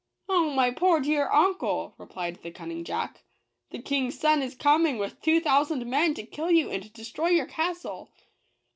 [0.27, 3.23] "Oh, my poor dear uncle!" replied the cun ning Jack"
[3.69, 7.45] the King's son is coming, with two thousand men, to kill you and destroy your
[7.45, 8.09] castle